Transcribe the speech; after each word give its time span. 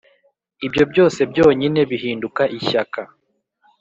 ibyo, 0.65 0.83
byose 0.91 1.19
byonyine, 1.31 1.79
bihinduka 1.91 2.43
ishyaka. 2.57 3.01